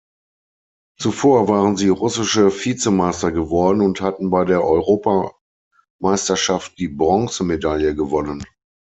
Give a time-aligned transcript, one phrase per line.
[0.99, 8.43] Zuvor waren sie russische Vizemeister geworden und hatten bei der Europameisterschaft die Bronzemedaille gewonnen.